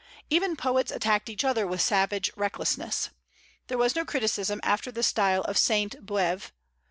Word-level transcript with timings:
Even 0.31 0.55
poets 0.55 0.91
attacked 0.91 1.29
each 1.29 1.43
other 1.43 1.67
with 1.67 1.79
savage 1.79 2.31
recklessness. 2.35 3.11
There 3.67 3.77
was 3.77 3.95
no 3.95 4.03
criticism 4.03 4.59
after 4.63 4.91
the 4.91 5.03
style 5.03 5.41
of 5.43 5.59
Sainte 5.59 6.03
Beuve. 6.03 6.51